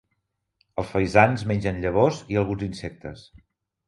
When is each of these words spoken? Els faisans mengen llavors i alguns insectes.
Els 0.83 0.93
faisans 0.93 1.43
mengen 1.51 1.77
llavors 1.83 2.21
i 2.37 2.39
alguns 2.41 2.65
insectes. 2.69 3.23